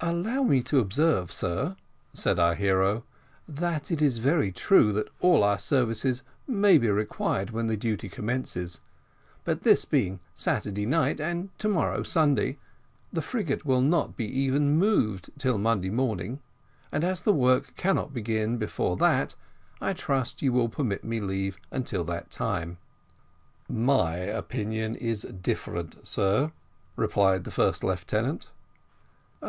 "Allow 0.00 0.42
me 0.42 0.60
to 0.64 0.80
observe, 0.80 1.30
sir," 1.30 1.76
said 2.12 2.40
our 2.40 2.56
hero, 2.56 3.04
"that 3.46 3.92
it 3.92 4.02
is 4.02 4.18
very 4.18 4.50
true 4.50 4.92
that 4.92 5.06
all 5.20 5.44
our 5.44 5.60
services 5.60 6.24
may 6.48 6.78
be 6.78 6.90
required 6.90 7.50
when 7.50 7.68
the 7.68 7.76
duty 7.76 8.08
commences, 8.08 8.80
but 9.44 9.60
this 9.62 9.84
being 9.84 10.18
Saturday 10.34 10.84
night, 10.84 11.20
and 11.20 11.56
to 11.60 11.68
morrow 11.68 12.02
Sunday, 12.02 12.58
the 13.12 13.22
frigate 13.22 13.64
will 13.64 13.80
not 13.80 14.16
be 14.16 14.24
even 14.24 14.76
moved 14.76 15.30
till 15.38 15.58
Monday 15.58 15.90
morning; 15.90 16.40
and 16.90 17.04
as 17.04 17.20
the 17.20 17.32
work 17.32 17.76
cannot 17.76 18.12
begin 18.12 18.56
before 18.56 18.96
that, 18.96 19.36
I 19.80 19.92
trust 19.92 20.42
you 20.42 20.52
will 20.52 20.68
permit 20.68 21.04
leave 21.04 21.56
until 21.70 22.02
that 22.06 22.32
time." 22.32 22.78
"My 23.68 24.16
opinion 24.16 24.96
is 24.96 25.22
different, 25.22 26.04
sir," 26.04 26.50
replied 26.96 27.44
the 27.44 27.52
first 27.52 27.84
lieutenant. 27.84 28.48